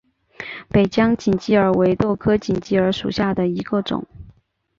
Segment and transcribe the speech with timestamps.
[0.67, 4.07] 北疆锦鸡儿为豆科锦鸡儿属下的一个种。